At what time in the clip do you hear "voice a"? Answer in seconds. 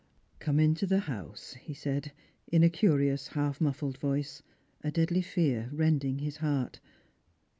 3.97-4.89